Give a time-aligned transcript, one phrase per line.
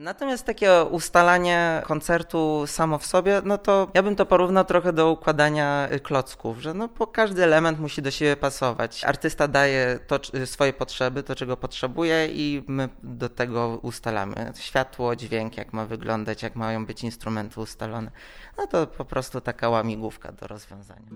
[0.00, 5.10] Natomiast takie ustalanie koncertu samo w sobie, no to ja bym to porównał trochę do
[5.10, 9.04] układania klocków, że no bo każdy element musi do siebie pasować.
[9.04, 14.52] Artysta daje to, swoje potrzeby, to czego potrzebuje i my do tego ustalamy.
[14.56, 18.10] Światło, dźwięk, jak ma wyglądać, jak mają być instrumenty ustalone.
[18.58, 21.10] No to po prostu taka łamigłówka do rozwiązania.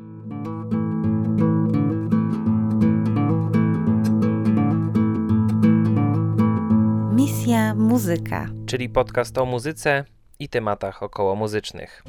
[7.45, 10.05] Misja Muzyka, czyli podcast o muzyce
[10.39, 12.05] i tematach około muzycznych.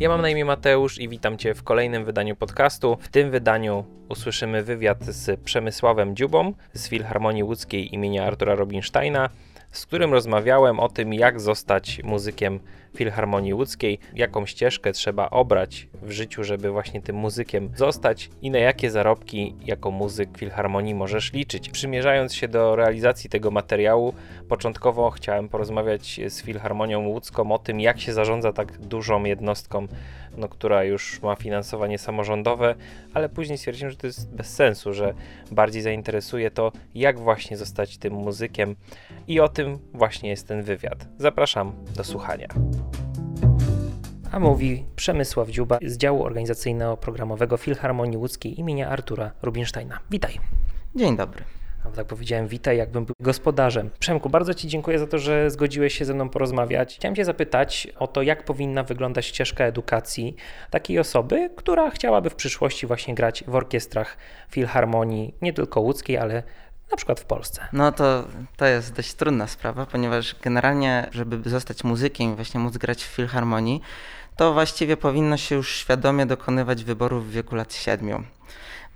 [0.00, 2.96] Ja mam na imię Mateusz i witam Cię w kolejnym wydaniu podcastu.
[3.00, 9.30] W tym wydaniu usłyszymy wywiad z Przemysławem Dziubą z Filharmonii Łódzkiej imienia Artura Robinsteina,
[9.74, 12.60] z którym rozmawiałem o tym, jak zostać muzykiem
[12.96, 18.58] Filharmonii Łódzkiej, jaką ścieżkę trzeba obrać w życiu, żeby właśnie tym muzykiem zostać i na
[18.58, 21.70] jakie zarobki jako muzyk Filharmonii możesz liczyć.
[21.70, 24.14] Przymierzając się do realizacji tego materiału,
[24.48, 29.86] początkowo chciałem porozmawiać z Filharmonią Łódzką o tym, jak się zarządza tak dużą jednostką,
[30.36, 32.74] no, która już ma finansowanie samorządowe,
[33.14, 35.14] ale później stwierdziłem, że to jest bez sensu, że
[35.50, 38.76] bardziej zainteresuje to, jak właśnie zostać tym muzykiem
[39.28, 41.06] i o tym właśnie jest ten wywiad.
[41.18, 42.48] Zapraszam do słuchania
[44.34, 49.98] a mówi Przemysław Dziuba z działu organizacyjno-programowego Filharmonii Łódzkiej imienia Artura Rubinsteina.
[50.10, 50.40] Witaj.
[50.94, 51.44] Dzień dobry.
[51.92, 53.90] Tak powiedziałem, witaj, jakbym był gospodarzem.
[53.98, 56.96] Przemku, bardzo Ci dziękuję za to, że zgodziłeś się ze mną porozmawiać.
[56.96, 60.36] Chciałem Cię zapytać o to, jak powinna wyglądać ścieżka edukacji
[60.70, 64.16] takiej osoby, która chciałaby w przyszłości właśnie grać w orkiestrach
[64.50, 66.42] Filharmonii, nie tylko łódzkiej, ale
[66.90, 67.68] na przykład w Polsce?
[67.72, 68.24] No to,
[68.56, 73.06] to jest dość trudna sprawa, ponieważ generalnie, żeby zostać muzykiem i właśnie móc grać w
[73.06, 73.80] filharmonii,
[74.36, 78.24] to właściwie powinno się już świadomie dokonywać wyborów w wieku lat siedmiu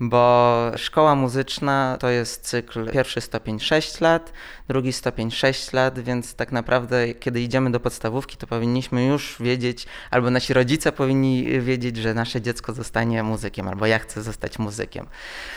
[0.01, 4.33] bo szkoła muzyczna to jest cykl pierwszy stopień 6 lat,
[4.69, 9.87] drugi stopień 6 lat, więc tak naprawdę kiedy idziemy do podstawówki, to powinniśmy już wiedzieć,
[10.11, 15.07] albo nasi rodzice powinni wiedzieć, że nasze dziecko zostanie muzykiem, albo ja chcę zostać muzykiem.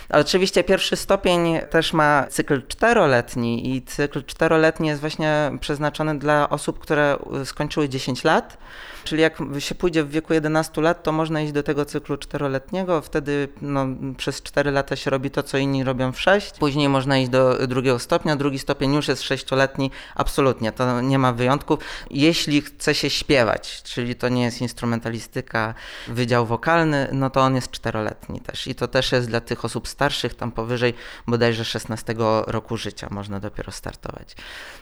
[0.10, 6.80] oczywiście pierwszy stopień też ma cykl czteroletni i cykl czteroletni jest właśnie przeznaczony dla osób,
[6.80, 8.58] które skończyły 10 lat,
[9.04, 13.02] czyli jak się pójdzie w wieku 11 lat, to można iść do tego cyklu czteroletniego,
[13.02, 13.86] wtedy no,
[14.18, 17.68] przez 4 lata się robi to, co inni robią w 6, później można iść do
[17.68, 21.80] drugiego stopnia, drugi stopień już jest sześcioletni, absolutnie, to nie ma wyjątków.
[22.10, 25.74] Jeśli chce się śpiewać, czyli to nie jest instrumentalistyka,
[26.08, 29.88] wydział wokalny, no to on jest czteroletni też i to też jest dla tych osób
[29.88, 30.94] starszych, tam powyżej
[31.28, 32.16] bodajże 16
[32.48, 34.36] roku życia można dopiero startować.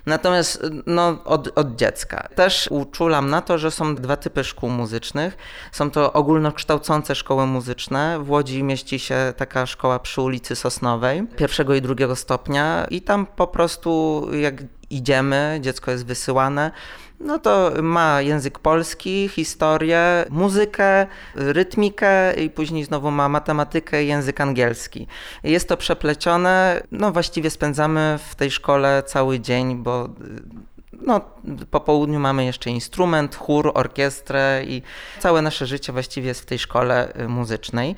[0.05, 2.29] Natomiast no, od, od dziecka.
[2.35, 5.37] Też uczulam na to, że są dwa typy szkół muzycznych.
[5.71, 8.19] Są to ogólnokształcące szkoły muzyczne.
[8.19, 13.25] W Łodzi mieści się taka szkoła przy ulicy Sosnowej, pierwszego i drugiego stopnia i tam
[13.25, 14.55] po prostu jak
[14.89, 16.71] idziemy, dziecko jest wysyłane,
[17.19, 24.41] no to ma język polski, historię, muzykę, rytmikę i później znowu ma matematykę i język
[24.41, 25.07] angielski.
[25.43, 30.09] Jest to przeplecione, no właściwie spędzamy w tej szkole cały dzień, bo
[31.01, 31.21] no,
[31.71, 34.81] po południu mamy jeszcze instrument, chór, orkiestrę i
[35.19, 37.95] całe nasze życie właściwie jest w tej szkole y, muzycznej.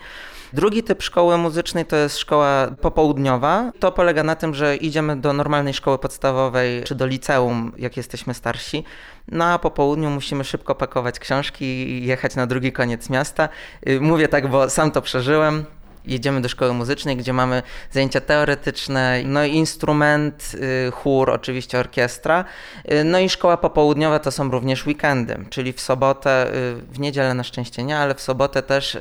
[0.53, 3.71] Drugi typ szkoły muzycznej to jest szkoła popołudniowa.
[3.79, 8.33] To polega na tym, że idziemy do normalnej szkoły podstawowej czy do liceum, jak jesteśmy
[8.33, 8.83] starsi.
[9.27, 13.49] No a po południu musimy szybko pakować książki i jechać na drugi koniec miasta.
[13.87, 15.65] Y, mówię tak, bo sam to przeżyłem
[16.05, 20.51] jedziemy do szkoły muzycznej, gdzie mamy zajęcia teoretyczne, no i instrument,
[20.87, 22.45] y, chór, oczywiście orkiestra.
[22.91, 27.33] Y, no i szkoła popołudniowa to są również weekendy, czyli w sobotę, y, w niedzielę
[27.33, 28.97] na szczęście nie, ale w sobotę też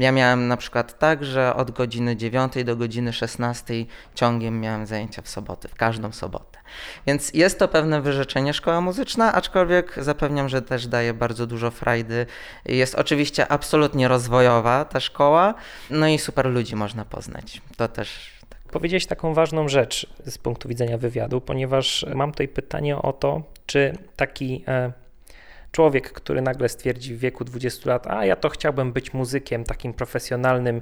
[0.00, 3.74] ja miałem na przykład tak, że od godziny 9 do godziny 16
[4.14, 6.58] ciągiem miałem zajęcia w sobotę, w każdą sobotę.
[7.06, 12.26] Więc jest to pewne wyrzeczenie szkoła muzyczna, aczkolwiek zapewniam, że też daje bardzo dużo frajdy.
[12.64, 15.54] Jest oczywiście absolutnie rozwojowa ta szkoła,
[15.90, 17.62] no i super ludzi można poznać.
[17.76, 18.58] To też tak.
[18.72, 23.98] Powiedziałeś taką ważną rzecz z punktu widzenia wywiadu, ponieważ mam tutaj pytanie o to, czy
[24.16, 24.92] taki e,
[25.72, 29.94] człowiek, który nagle stwierdzi w wieku 20 lat, a ja to chciałbym być muzykiem takim
[29.94, 30.80] profesjonalnym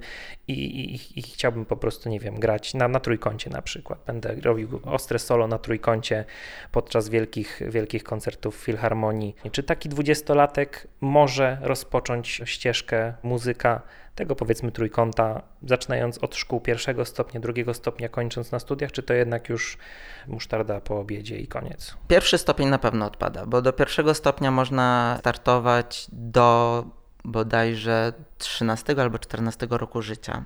[0.49, 3.99] i, i, i chciałbym po prostu, nie wiem, grać na, na trójkącie na przykład.
[4.07, 6.25] Będę robił ostre solo na trójkącie
[6.73, 9.37] podczas wielkich, wielkich koncertów filharmonii.
[9.53, 13.83] Czy taki dwudziestolatek może rozpocząć ścieżkę muzyka
[14.19, 19.15] tego powiedzmy trójkąta, zaczynając od szkół pierwszego stopnia, drugiego stopnia, kończąc na studiach, czy to
[19.15, 19.79] jednak już
[20.27, 21.95] musztarda po obiedzie i koniec?
[22.09, 26.85] Pierwszy stopień na pewno odpada, bo do pierwszego stopnia można startować do
[27.25, 30.45] bodajże 13 albo 14 roku życia.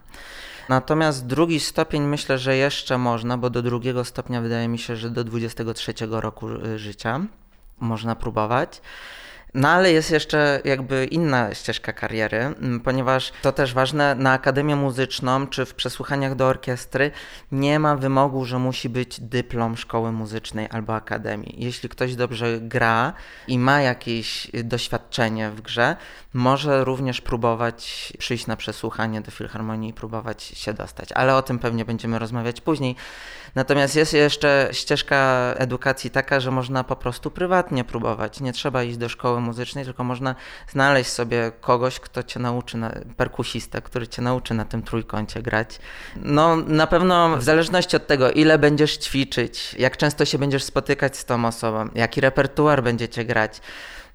[0.69, 5.11] Natomiast drugi stopień myślę, że jeszcze można, bo do drugiego stopnia wydaje mi się, że
[5.11, 7.21] do 23 roku y, życia
[7.81, 8.81] można próbować.
[9.55, 12.55] No ale jest jeszcze jakby inna ścieżka kariery,
[12.85, 17.11] ponieważ to też ważne, na Akademię Muzyczną czy w przesłuchaniach do orkiestry
[17.53, 21.55] nie ma wymogu, że musi być dyplom szkoły muzycznej albo akademii.
[21.59, 23.13] Jeśli ktoś dobrze gra
[23.49, 25.97] i ma jakieś doświadczenie w grze,
[26.35, 31.13] może również próbować przyjść na przesłuchanie do Filharmonii i próbować się dostać.
[31.13, 32.97] Ale o tym pewnie będziemy rozmawiać później.
[33.55, 35.17] Natomiast jest jeszcze ścieżka
[35.57, 38.41] edukacji taka, że można po prostu prywatnie próbować.
[38.41, 40.35] Nie trzeba iść do szkoły muzycznej, tylko można
[40.69, 45.79] znaleźć sobie kogoś, kto cię nauczy, na, perkusistę, który cię nauczy na tym trójkącie grać.
[46.17, 51.17] No na pewno w zależności od tego, ile będziesz ćwiczyć, jak często się będziesz spotykać
[51.17, 53.61] z tą osobą, jaki repertuar będziecie grać,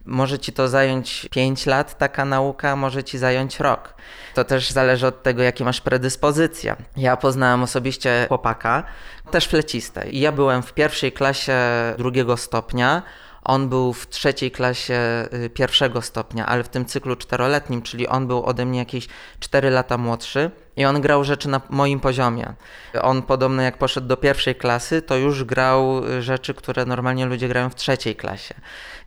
[0.07, 3.93] może ci to zająć 5 lat, taka nauka, może ci zająć rok.
[4.33, 6.75] To też zależy od tego, jakie masz predyspozycje.
[6.97, 8.83] Ja poznałem osobiście chłopaka,
[9.31, 10.09] też flecistę.
[10.09, 11.57] I ja byłem w pierwszej klasie
[11.97, 13.01] drugiego stopnia,
[13.47, 18.27] on był w trzeciej klasie y, pierwszego stopnia, ale w tym cyklu czteroletnim, czyli on
[18.27, 19.07] był ode mnie jakieś
[19.39, 22.53] 4 lata młodszy i on grał rzeczy na moim poziomie.
[23.01, 27.47] On podobno jak poszedł do pierwszej klasy, to już grał y, rzeczy, które normalnie ludzie
[27.47, 28.55] grają w trzeciej klasie.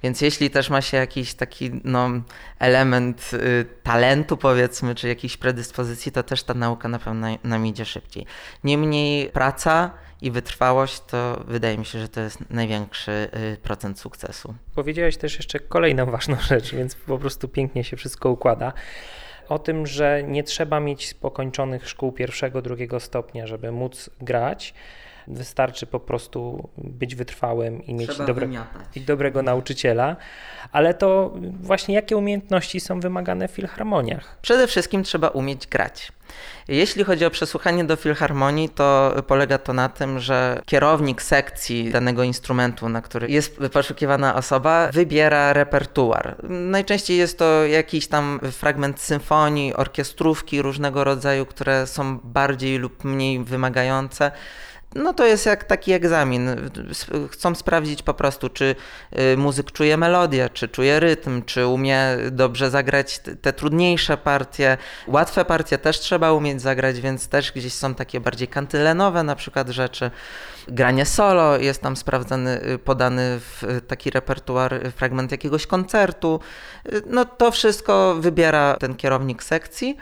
[0.02, 2.11] Więc jeśli też ma się jakiś taki no,
[2.58, 7.84] element y, talentu, powiedzmy, czy jakiejś predyspozycji, to też ta nauka na pewno nam idzie
[7.84, 8.26] szybciej.
[8.64, 9.90] Niemniej praca
[10.22, 14.55] i wytrwałość to wydaje mi się, że to jest największy y, procent sukcesu.
[14.75, 18.72] Powiedziałeś też jeszcze kolejną ważną rzecz, więc po prostu pięknie się wszystko układa
[19.50, 24.75] o tym, że nie trzeba mieć pokończonych szkół pierwszego, drugiego stopnia, żeby móc grać.
[25.31, 28.49] Wystarczy po prostu być wytrwałym i mieć dobre,
[28.94, 30.17] i dobrego nauczyciela.
[30.73, 34.38] Ale to właśnie jakie umiejętności są wymagane w filharmoniach?
[34.43, 36.12] Przede wszystkim trzeba umieć grać.
[36.69, 42.23] Jeśli chodzi o przesłuchanie do filharmonii, to polega to na tym, że kierownik sekcji danego
[42.23, 46.37] instrumentu, na który jest poszukiwana osoba, wybiera repertuar.
[46.49, 53.44] Najczęściej jest to jakiś tam fragment symfonii, orkiestrówki różnego rodzaju, które są bardziej lub mniej
[53.44, 54.31] wymagające
[54.95, 56.71] no to jest jak taki egzamin.
[57.31, 58.77] Chcą sprawdzić po prostu, czy
[59.19, 62.01] y, muzyk czuje melodię, czy czuje rytm, czy umie
[62.31, 64.77] dobrze zagrać te trudniejsze partie.
[65.07, 69.69] Łatwe partie też trzeba umieć zagrać, więc też gdzieś są takie bardziej kantylenowe na przykład
[69.69, 70.11] rzeczy.
[70.69, 76.41] Granie solo jest tam sprawdzany, y, podany w taki repertuar, y, fragment jakiegoś koncertu.
[77.07, 79.97] No to wszystko wybiera ten kierownik sekcji.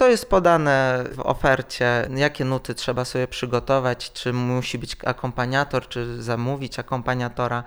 [0.00, 6.22] To jest podane w ofercie, jakie nuty trzeba sobie przygotować, czy musi być akompaniator, czy
[6.22, 7.64] zamówić akompaniatora.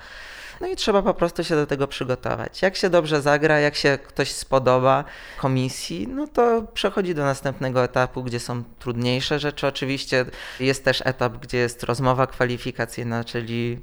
[0.62, 2.62] No i trzeba po prostu się do tego przygotować.
[2.62, 5.03] Jak się dobrze zagra, jak się ktoś spodoba
[5.38, 9.68] komisji, no to przechodzi do następnego etapu, gdzie są trudniejsze rzeczy.
[9.68, 10.25] Oczywiście
[10.59, 13.81] jest też etap, gdzie jest rozmowa kwalifikacyjna, czyli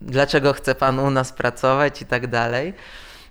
[0.00, 2.74] dlaczego chce pan u nas pracować i tak dalej.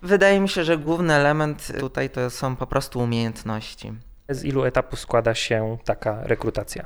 [0.02, 3.94] Wydaje mi się, że główny element tutaj to są po prostu umiejętności.
[4.30, 6.86] Z ilu etapów składa się taka rekrutacja?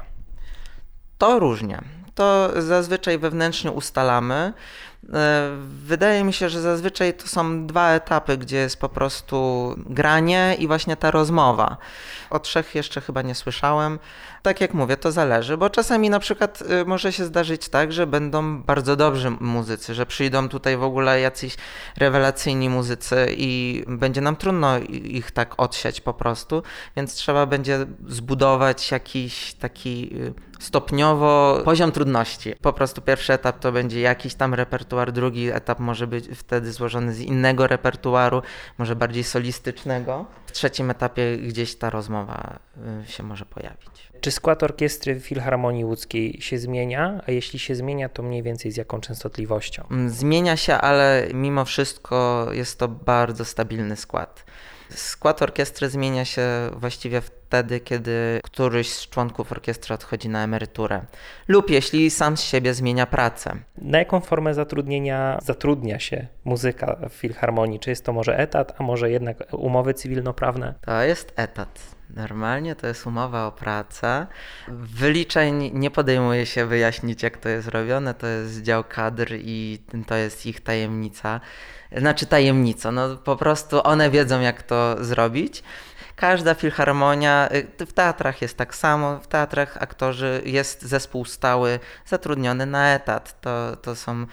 [1.18, 1.82] To różnie.
[2.16, 4.54] To zazwyczaj wewnętrznie ustalamy.
[5.14, 5.50] E,
[5.86, 10.68] wydaje mi się, że zazwyczaj to są dwa etapy, gdzie jest po prostu granie i
[10.68, 11.78] właśnie ta rozmowa.
[12.30, 14.00] O trzech jeszcze chyba nie słyszałem.
[14.42, 18.08] Tak jak mówię, to zależy, bo czasami na przykład y, może się zdarzyć tak, że
[18.08, 21.56] będą bardzo dobrzy muzycy, że przyjdą tutaj w ogóle jacyś
[21.98, 26.64] rewelacyjni muzycy i będzie nam trudno ich tak odsiać po prostu,
[26.96, 32.56] więc trzeba będzie zbudować jakiś taki y, stopniowo poziom trudności.
[32.62, 37.14] Po prostu pierwszy etap to będzie jakiś tam repertuar, drugi etap może być wtedy złożony
[37.14, 38.42] z innego repertuaru,
[38.78, 40.26] może bardziej solistycznego.
[40.46, 42.60] W trzecim etapie gdzieś ta rozmowa
[43.04, 44.10] y, się może pojawić.
[44.22, 47.22] Czy skład orkiestry w Filharmonii Łódzkiej się zmienia?
[47.28, 49.84] A jeśli się zmienia, to mniej więcej z jaką częstotliwością?
[50.08, 54.46] Zmienia się, ale mimo wszystko jest to bardzo stabilny skład.
[54.90, 56.42] Skład orkiestry zmienia się
[56.74, 61.02] właściwie wtedy, kiedy któryś z członków orkiestry odchodzi na emeryturę,
[61.48, 63.56] lub jeśli sam z siebie zmienia pracę.
[63.78, 67.80] Na jaką formę zatrudnienia zatrudnia się muzyka w filharmonii?
[67.80, 70.74] Czy jest to może etat, a może jednak umowy cywilnoprawne?
[70.82, 71.99] To jest etat.
[72.16, 74.28] Normalnie to jest umowa o pracę.
[74.68, 78.14] Wyliczeń nie podejmuje się wyjaśnić, jak to jest robione.
[78.14, 81.42] To jest dział kadr i to jest ich tajemnica.
[81.98, 85.64] Znaczy tajemnica, no po prostu one wiedzą, jak to zrobić.
[86.20, 87.50] Każda filharmonia,
[87.82, 93.42] y, w teatrach jest tak samo, w teatrach aktorzy jest zespół stały zatrudniony na etat.
[93.42, 94.26] To, to są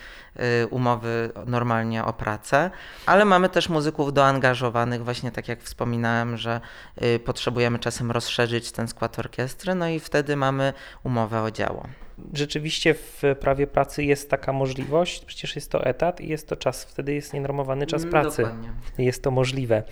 [0.62, 2.70] y, umowy normalnie o pracę,
[3.06, 6.60] ale mamy też muzyków doangażowanych, właśnie tak jak wspominałem, że
[7.02, 10.72] y, potrzebujemy czasem rozszerzyć ten skład orkiestry, no i wtedy mamy
[11.04, 11.88] umowę o dzieło
[12.32, 16.84] rzeczywiście w prawie pracy jest taka możliwość, przecież jest to etat i jest to czas,
[16.84, 18.42] wtedy jest nienormowany czas mm, pracy.
[18.42, 18.70] Dokładnie.
[18.98, 19.82] Jest to możliwe.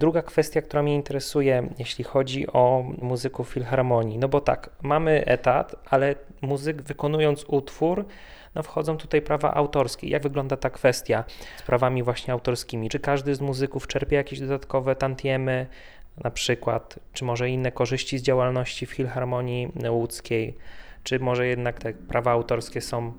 [0.00, 5.76] Druga kwestia, która mnie interesuje, jeśli chodzi o muzyków filharmonii, no bo tak, mamy etat,
[5.90, 8.04] ale muzyk wykonując utwór,
[8.54, 10.08] no wchodzą tutaj prawa autorskie.
[10.08, 11.24] Jak wygląda ta kwestia
[11.56, 12.88] z prawami właśnie autorskimi?
[12.88, 15.66] Czy każdy z muzyków czerpie jakieś dodatkowe tantiemy,
[16.24, 20.56] na przykład, czy może inne korzyści z działalności w Filharmonii Łódzkiej?
[21.06, 23.12] Czy może jednak te prawa autorskie są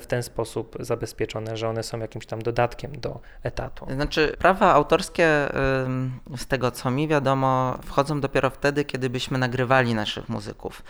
[0.00, 3.86] w ten sposób zabezpieczone, że one są jakimś tam dodatkiem do etatu.
[3.94, 5.28] Znaczy, prawa autorskie,
[6.36, 10.82] z tego co mi wiadomo, wchodzą dopiero wtedy, kiedy byśmy nagrywali naszych muzyków.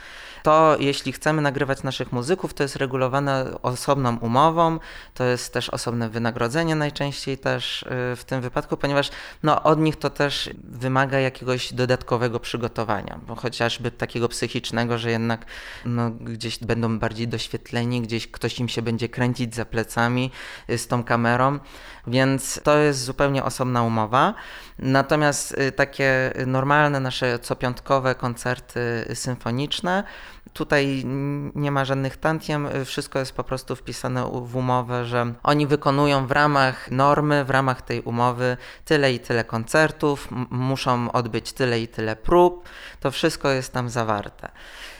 [0.43, 4.79] To jeśli chcemy nagrywać naszych muzyków, to jest regulowane osobną umową,
[5.15, 9.11] to jest też osobne wynagrodzenie najczęściej też y, w tym wypadku, ponieważ
[9.43, 15.47] no, od nich to też wymaga jakiegoś dodatkowego przygotowania, bo chociażby takiego psychicznego, że jednak
[15.85, 20.31] no, gdzieś będą bardziej doświetleni, gdzieś ktoś im się będzie będzie kręcić za plecami
[20.71, 21.59] y, z tą kamerą,
[22.07, 24.35] więc to jest zupełnie osobna umowa.
[24.79, 28.81] Natomiast y, takie normalne nasze copiątkowe koncerty
[29.15, 30.05] symfoniczne,
[30.53, 31.05] tutaj
[31.55, 36.31] nie ma żadnych tantiem, wszystko jest po prostu wpisane w umowę, że oni wykonują w
[36.31, 42.17] ramach normy, w ramach tej umowy tyle i tyle koncertów, muszą odbyć tyle i tyle
[42.17, 42.69] prób,
[43.01, 44.49] to wszystko jest tam zawarte.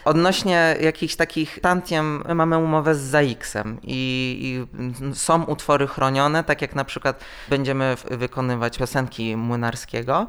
[0.05, 4.67] Odnośnie jakichś takich tantiem, mamy umowę z ZAX-em i,
[5.11, 10.27] i, są utwory chronione, tak jak na przykład będziemy wykonywać piosenki Młynarskiego,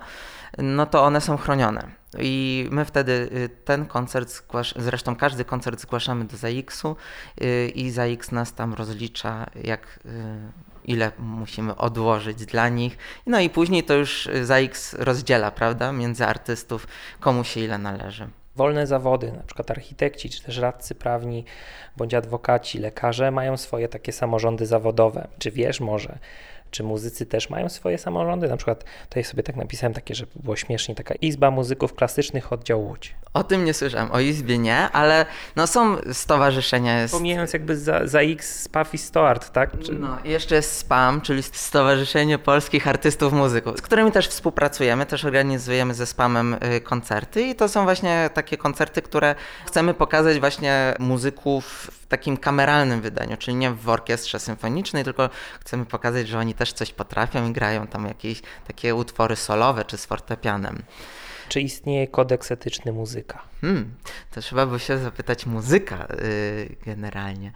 [0.57, 1.87] no to one są chronione.
[2.19, 6.95] I my wtedy y, ten koncert, zgłasz, zresztą każdy koncert zgłaszamy do ZAX-u
[7.41, 10.09] y, i ZAX nas tam rozlicza, jak y,
[10.85, 12.97] ile musimy odłożyć dla nich.
[13.27, 16.87] No i później to już ZAX rozdziela, prawda, między artystów,
[17.19, 18.27] komu się ile należy.
[18.55, 21.45] Wolne zawody, na przykład architekci, czy też radcy prawni,
[21.97, 25.27] bądź adwokaci, lekarze mają swoje takie samorządy zawodowe.
[25.39, 26.17] Czy wiesz może,
[26.73, 28.47] czy muzycy też mają swoje samorządy?
[28.47, 32.85] Na przykład tutaj sobie tak napisałem takie, że było śmiesznie, taka Izba Muzyków Klasycznych Oddział
[32.85, 33.15] Łódź.
[33.33, 35.25] O tym nie słyszałem, o Izbie nie, ale
[35.55, 37.01] no są stowarzyszenia.
[37.01, 37.13] Jest...
[37.13, 39.79] Pomijając jakby za, za X SPAF i STOART, tak?
[39.79, 39.93] Czy...
[39.93, 45.93] No, jeszcze jest SPAM, czyli Stowarzyszenie Polskich Artystów Muzyków, z którymi też współpracujemy, też organizujemy
[45.93, 51.91] ze SPAMem y, koncerty i to są właśnie takie koncerty, które chcemy pokazać właśnie muzyków
[51.91, 56.62] w takim kameralnym wydaniu, czyli nie w orkiestrze symfonicznej, tylko chcemy pokazać, że oni też
[56.71, 60.83] coś potrafią i grają tam jakieś takie utwory solowe czy z fortepianem.
[61.49, 63.41] Czy istnieje kodeks etyczny muzyka?
[63.61, 63.95] Hmm,
[64.31, 67.51] to trzeba by się zapytać muzyka yy, generalnie.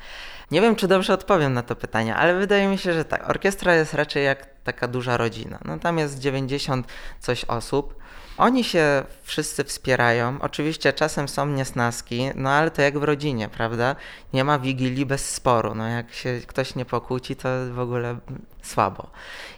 [0.51, 3.29] Nie wiem, czy dobrze odpowiem na to pytanie, ale wydaje mi się, że tak.
[3.29, 5.59] Orkiestra jest raczej jak taka duża rodzina.
[5.65, 6.87] No tam jest 90
[7.19, 7.95] coś osób.
[8.37, 10.37] Oni się wszyscy wspierają.
[10.41, 13.95] Oczywiście czasem są niesnaski, no ale to jak w rodzinie, prawda?
[14.33, 15.75] Nie ma wigilii bez sporu.
[15.75, 18.17] No jak się ktoś nie pokłóci, to w ogóle
[18.61, 19.09] słabo.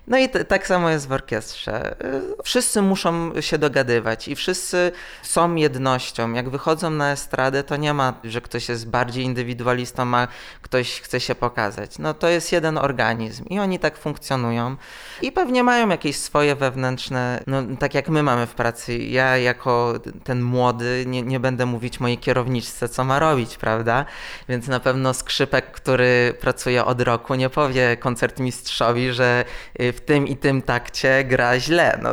[0.09, 1.95] No i tak samo jest w orkiestrze.
[2.43, 4.91] Wszyscy muszą się dogadywać i wszyscy
[5.23, 6.33] są jednością.
[6.33, 10.27] Jak wychodzą na estradę, to nie ma, że ktoś jest bardziej indywidualistą, a
[10.61, 11.99] ktoś chce się pokazać.
[11.99, 14.75] No to jest jeden organizm i oni tak funkcjonują
[15.21, 18.97] i pewnie mają jakieś swoje wewnętrzne, no tak jak my mamy w pracy.
[18.97, 24.05] Ja jako ten młody nie, nie będę mówić mojej kierowniczce, co ma robić, prawda?
[24.49, 29.45] Więc na pewno skrzypek, który pracuje od roku, nie powie koncertmistrzowi, że
[29.81, 31.99] y, w tym i tym takcie gra źle.
[32.01, 32.09] No,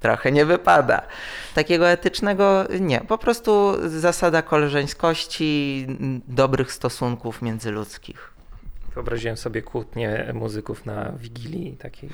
[0.00, 1.02] trochę nie wypada.
[1.54, 3.00] Takiego etycznego nie.
[3.00, 5.86] Po prostu zasada koleżeńskości,
[6.28, 8.31] dobrych stosunków międzyludzkich.
[8.94, 12.10] Wyobraziłem sobie kłótnię muzyków na Wigilii takiej.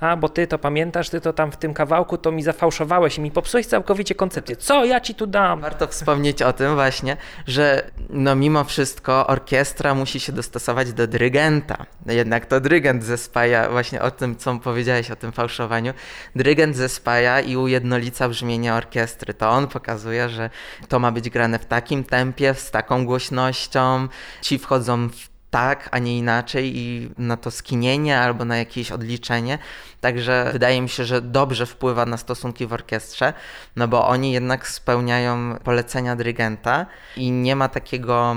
[0.00, 3.20] A, bo ty to pamiętasz, ty to tam w tym kawałku to mi zafałszowałeś i
[3.20, 4.56] mi popsułeś całkowicie koncepcję.
[4.56, 5.60] Co ja ci tu dam?
[5.60, 11.86] Warto wspomnieć o tym właśnie, że no mimo wszystko orkiestra musi się dostosować do dyrygenta.
[12.06, 15.92] Jednak to dyrygent zespaja właśnie o tym, co powiedziałeś o tym fałszowaniu.
[16.36, 19.34] Dyrygent zespaja i ujednolica brzmienie orkiestry.
[19.34, 20.50] To on pokazuje, że
[20.88, 24.08] to ma być grane w takim tempie, z taką głośnością.
[24.42, 29.58] Ci wchodzą w tak, a nie inaczej i na to skinienie albo na jakieś odliczenie.
[30.00, 33.32] Także wydaje mi się, że dobrze wpływa na stosunki w orkiestrze,
[33.76, 38.36] no bo oni jednak spełniają polecenia dyrygenta i nie ma takiego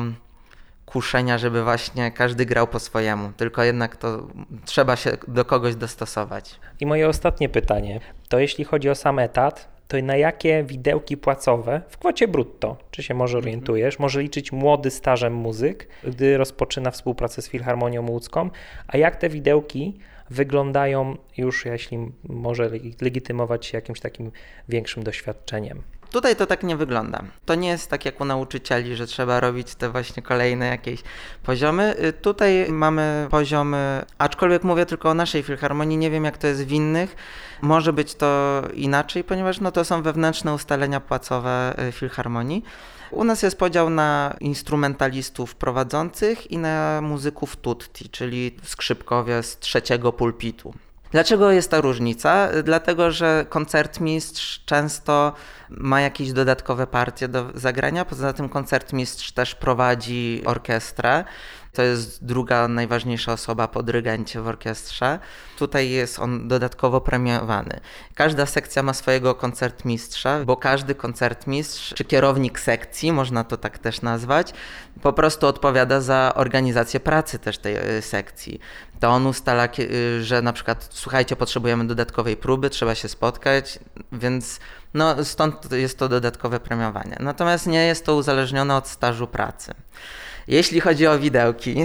[0.86, 4.27] kuszenia, żeby właśnie każdy grał po swojemu, tylko jednak to
[4.65, 6.59] trzeba się do kogoś dostosować.
[6.79, 11.82] I moje ostatnie pytanie, to jeśli chodzi o sam etat, to na jakie widełki płacowe
[11.89, 17.41] w kwocie brutto, czy się może orientujesz, może liczyć młody stażem muzyk, gdy rozpoczyna współpracę
[17.41, 18.50] z Filharmonią Łódzką,
[18.88, 22.70] a jak te widełki wyglądają już, jeśli może
[23.01, 24.32] legitymować się jakimś takim
[24.70, 25.82] większym doświadczeniem?
[26.12, 27.24] Tutaj to tak nie wygląda.
[27.46, 31.04] To nie jest tak jak u nauczycieli, że trzeba robić te właśnie kolejne jakieś
[31.44, 31.96] poziomy.
[32.04, 36.66] Y, Tutaj mamy poziomy, aczkolwiek mówię tylko o naszej filharmonii, nie wiem jak to jest
[36.66, 37.16] w innych.
[37.62, 42.64] Może być to inaczej, ponieważ no to są wewnętrzne ustalenia płacowe y, filharmonii.
[43.12, 50.14] U nas jest podział na instrumentalistów prowadzących i na muzyków tutti, czyli skrzypkowie z trzeciego
[50.14, 50.74] pulpitu.
[51.12, 52.50] Dlaczego jest ta różnica?
[52.64, 55.34] Dlatego, że koncertmistrz często
[55.70, 58.06] ma jakieś dodatkowe partie do zagrania.
[58.06, 61.24] Poza tym koncertmistrz też prowadzi orkiestrę.
[61.77, 65.19] To jest druga najważniejsza osoba po dyrygencie w orkiestrze.
[65.57, 67.79] Tutaj jest on dodatkowo premiowany.
[68.15, 74.01] Każda sekcja ma swojego koncertmistrza, bo każdy koncertmistrz, czy kierownik sekcji, można to tak też
[74.01, 74.53] nazwać,
[75.01, 78.60] po prostu odpowiada za organizację pracy też tej y, sekcji.
[79.00, 83.79] To on ustala, y, że na przykład słuchajcie, potrzebujemy dodatkowej próby, trzeba się spotkać,
[84.12, 84.60] więc
[84.93, 87.17] no, stąd jest to dodatkowe premiowanie.
[87.19, 89.74] Natomiast nie jest to uzależnione od stażu pracy.
[90.48, 91.84] Jeśli chodzi o widełki,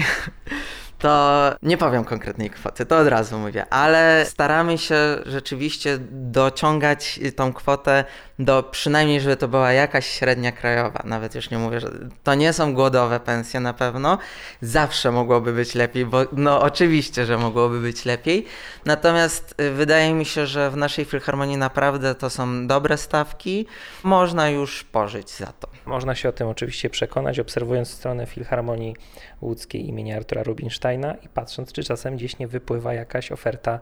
[0.98, 7.52] to nie powiem konkretnej kwoty, to od razu mówię, ale staramy się rzeczywiście dociągać tą
[7.52, 8.04] kwotę
[8.44, 11.02] do przynajmniej, żeby to była jakaś średnia krajowa.
[11.04, 11.90] Nawet już nie mówię, że
[12.24, 14.18] to nie są głodowe pensje na pewno.
[14.60, 18.46] Zawsze mogłoby być lepiej, bo no oczywiście, że mogłoby być lepiej.
[18.84, 23.66] Natomiast y, wydaje mi się, że w naszej filharmonii naprawdę to są dobre stawki.
[24.02, 25.68] Można już pożyć za to.
[25.86, 28.96] Można się o tym oczywiście przekonać, obserwując stronę Filharmonii
[29.40, 33.80] Łódzkiej imienia Artura Rubinsteina i patrząc, czy czasem gdzieś nie wypływa jakaś oferta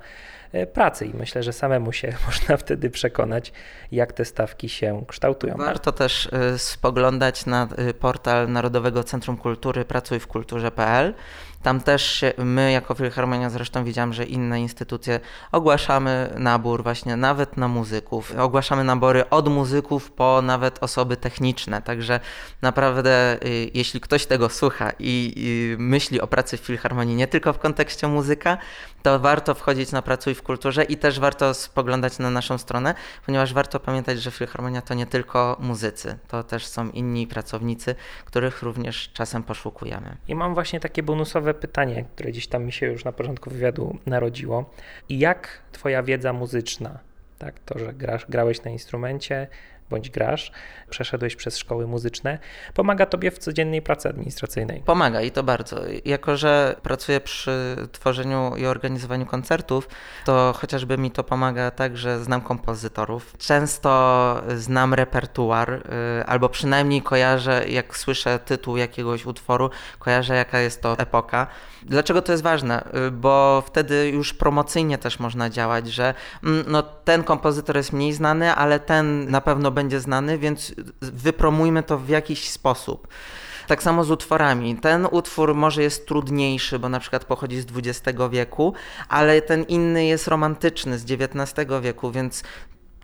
[0.73, 1.07] pracy.
[1.07, 3.53] I myślę, że samemu się można wtedy przekonać,
[3.93, 5.55] jak te stawki się kształtują.
[5.57, 11.15] Warto też y, spoglądać na y, portal Narodowego Centrum Kultury Pracuj w Kulturze.pl.
[11.63, 15.21] Tam też się, my jako Filharmonia, zresztą widziałam, że inne instytucje
[15.53, 18.33] ogłaszamy nabór właśnie nawet na muzyków.
[18.39, 21.83] Ogłaszamy nabory od muzyków po nawet osoby techniczne.
[21.83, 22.21] Także
[22.63, 27.53] naprawdę, y, jeśli ktoś tego słucha i, i myśli o pracy w Filharmonii nie tylko
[27.53, 28.59] w kontekście muzyka,
[29.03, 32.95] to warto wchodzić na Pracuj w Kulturze i też warto spoglądać na naszą stronę,
[33.27, 38.63] ponieważ warto pamiętać, że Filharmonia to nie tylko muzycy, to też są inni pracownicy, których
[38.63, 40.17] również czasem poszukujemy.
[40.29, 43.99] I mam właśnie takie bonusowe pytanie, które gdzieś tam mi się już na początku wywiadu
[44.07, 44.71] narodziło.
[45.09, 46.99] Jak twoja wiedza muzyczna,
[47.39, 49.47] tak, to, że grasz, grałeś na instrumencie,
[49.91, 50.53] bądź grasz,
[50.91, 52.39] przeszedłeś przez szkoły muzyczne,
[52.75, 54.83] pomaga tobie w codziennej pracy administracyjnej.
[54.87, 55.81] Pomaga i to bardzo.
[56.05, 59.89] Jako, że pracuję przy tworzeniu i organizowaniu koncertów,
[60.25, 63.35] to chociażby mi to pomaga tak, że znam kompozytorów.
[63.39, 63.91] Często
[64.57, 70.99] znam repertuar, y, albo przynajmniej kojarzę, jak słyszę tytuł jakiegoś utworu, kojarzę jaka jest to
[70.99, 71.47] epoka.
[71.83, 72.85] Dlaczego to jest ważne?
[73.09, 78.13] Y, Bo wtedy już promocyjnie też można działać, że mm, no, ten kompozytor jest mniej
[78.13, 83.09] znany, ale ten na pewno będzie znany, więc wypromujmy to w jakiś sposób.
[83.67, 84.77] Tak samo z utworami.
[84.77, 88.75] Ten utwór może jest trudniejszy, bo na przykład pochodzi z XX wieku,
[89.09, 92.43] ale ten inny jest romantyczny z XIX wieku, więc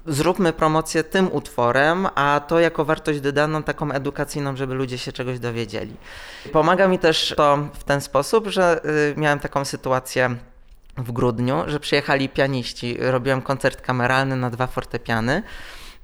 [0.07, 5.39] zróbmy promocję tym utworem, a to jako wartość dodaną taką edukacyjną, żeby ludzie się czegoś
[5.39, 5.97] dowiedzieli.
[6.53, 10.37] Pomaga mi też to w ten sposób, że y, miałem taką sytuację
[10.97, 12.97] w grudniu, że przyjechali pianiści.
[13.01, 15.43] Robiłem koncert kameralny na dwa fortepiany.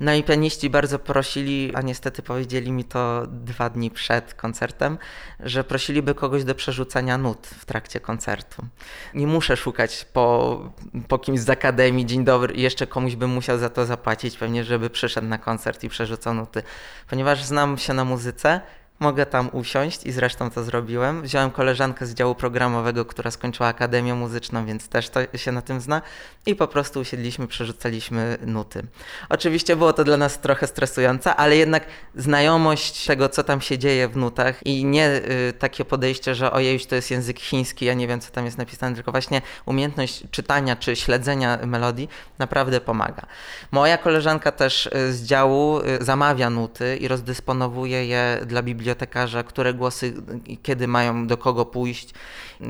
[0.03, 4.99] No i pianiści bardzo prosili, a niestety powiedzieli mi to dwa dni przed koncertem,
[5.41, 8.67] że prosiliby kogoś do przerzucania nut w trakcie koncertu.
[9.15, 10.61] Nie muszę szukać po,
[11.09, 14.91] po kimś z akademii, dzień dobry, jeszcze komuś bym musiał za to zapłacić pewnie, żeby
[14.91, 16.62] przyszedł na koncert i przerzucał nuty.
[17.11, 18.61] Ponieważ znam się na muzyce,
[19.03, 21.23] mogę tam usiąść i zresztą to zrobiłem.
[21.23, 25.81] Wziąłem koleżankę z działu programowego, która skończyła Akademię Muzyczną, więc też to się na tym
[25.81, 26.03] zna
[26.47, 28.83] i po prostu usiedliśmy, przerzucaliśmy nuty.
[29.29, 31.87] Oczywiście było to dla nas trochę stresujące, ale jednak
[32.17, 36.81] znajomość tego, co tam się dzieje w nutach i nie y, takie podejście, że ojej,
[36.81, 40.77] to jest język chiński, ja nie wiem, co tam jest napisane, tylko właśnie umiejętność czytania
[40.77, 43.27] czy śledzenia melodii naprawdę pomaga.
[43.71, 49.74] Moja koleżanka też y, z działu y, zamawia nuty i rozdysponowuje je dla bibliotekarza, które
[49.74, 50.14] głosy
[50.62, 52.14] kiedy mają do kogo pójść,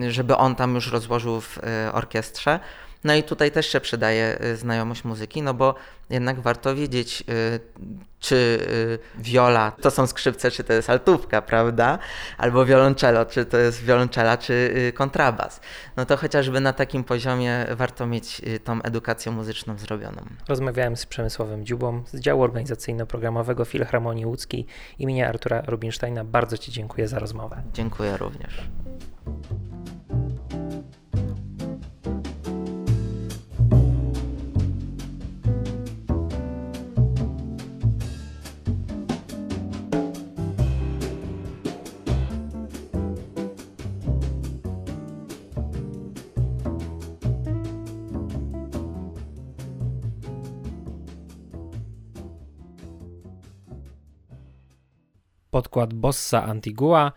[0.08, 2.60] żeby on tam już rozłożył w y, orkiestrze.
[3.04, 5.74] No i tutaj też się przydaje y, znajomość muzyki, no bo
[6.10, 7.60] jednak warto wiedzieć, y,
[8.20, 11.98] czy y, viola to są skrzypce, czy to jest altówka, prawda?
[12.38, 15.60] Albo violoncello, czy to jest violonczela, czy kontrabas.
[15.96, 20.22] No to chociażby na takim poziomie warto mieć tą edukację muzyczną zrobioną.
[20.48, 24.66] Rozmawiałem z Przemysławem Dziubą z działu organizacyjno-programowego Filharmonii Łódzkiej
[24.98, 26.24] imienia Artura Rubinsteina.
[26.24, 27.62] Bardzo Ci dziękuję za rozmowę.
[27.72, 28.62] Dziękuję również.
[55.52, 57.12] Podkład Bossa Antigua,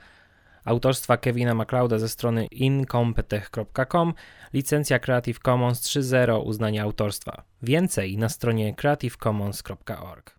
[0.66, 4.14] autorstwa Kevina MacLeoda ze strony incompetech.com,
[4.54, 7.44] licencja Creative Commons 3.0 uznanie autorstwa.
[7.62, 10.35] Więcej na stronie creativecommons.org.